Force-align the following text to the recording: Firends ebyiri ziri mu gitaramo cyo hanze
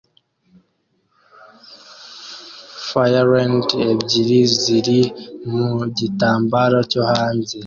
Firends 2.87 3.69
ebyiri 3.89 4.39
ziri 4.59 4.99
mu 5.55 5.69
gitaramo 5.97 6.79
cyo 6.91 7.01
hanze 7.11 7.55